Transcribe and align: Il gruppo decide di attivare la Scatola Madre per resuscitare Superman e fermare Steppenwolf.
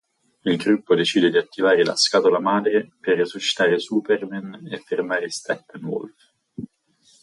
Il 0.45 0.57
gruppo 0.57 0.95
decide 0.95 1.29
di 1.29 1.37
attivare 1.37 1.83
la 1.83 1.95
Scatola 1.95 2.39
Madre 2.39 2.93
per 2.99 3.17
resuscitare 3.17 3.77
Superman 3.77 4.67
e 4.71 4.77
fermare 4.79 5.29
Steppenwolf. 5.29 6.31